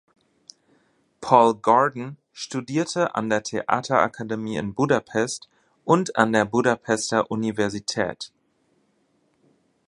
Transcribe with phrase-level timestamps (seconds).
[1.21, 5.47] Paul Gordon studierte an der Theaterakademie in Budapest
[5.85, 8.31] und an der Budapester Universität.